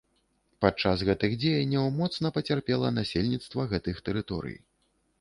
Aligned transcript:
Падчас 0.63 1.03
гэтых 1.09 1.35
дзеянняў 1.43 1.91
моцна 1.99 2.33
пацярпела 2.41 2.93
насельніцтва 2.99 3.71
гэтых 3.75 4.05
тэрыторый. 4.09 4.63